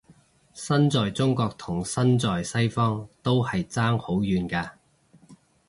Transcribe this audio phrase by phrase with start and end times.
[0.55, 4.71] 身在中國同身在西方都係爭好遠嘅